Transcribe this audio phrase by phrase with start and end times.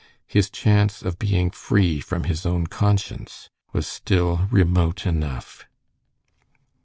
[0.25, 5.67] His chance of being free from his own conscience was still remote enough.